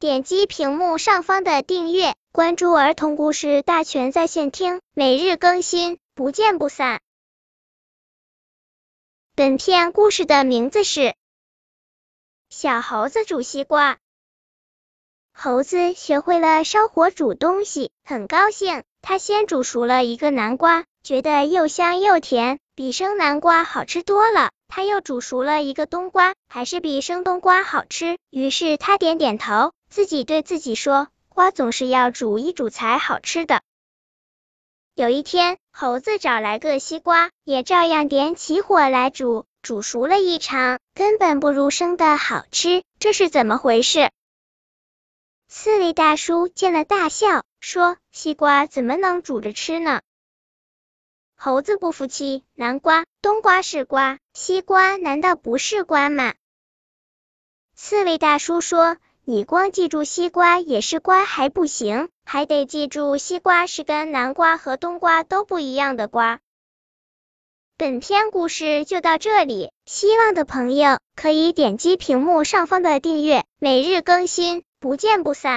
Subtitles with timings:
[0.00, 7.00] 点击屏幕上方的订阅，关注儿童故事大全在线听，每日更新，不见不散。
[9.34, 11.00] 本片故事的名字是
[12.48, 13.94] 《小猴子煮西瓜》。
[15.32, 18.84] 猴子学会了烧火煮东西，很高兴。
[19.02, 24.52] 他先煮熟了一个南瓜，觉得又香又甜，比生南瓜好吃多了。
[24.68, 28.16] 他又煮熟了一个冬瓜，还是比生冬瓜好吃。
[28.30, 33.62] 于是他点点头，自己对自己说：“瓜总是要煮一煮才好吃的。”
[34.94, 42.82] 有一天，猴子找来个西瓜，也照样点起火来煮，煮熟了一场，根本不如生的好吃。
[42.98, 44.10] 这是怎么回事？
[45.46, 50.02] 刺猬大叔见了大笑，说：“西瓜怎么能煮着吃呢？”
[51.40, 56.34] 猴子不服气，南瓜、冬瓜是瓜，西瓜难道不是瓜吗？
[57.76, 58.96] 刺猬大叔说
[59.30, 66.40] ：“你光记住西瓜也是瓜还不行，还得记住西瓜是跟南瓜和冬瓜都不一样的瓜。”
[67.76, 75.56] 本篇故事就到这里，希望的朋友可以点击屏幕上方的订阅，每日更新，不见不散。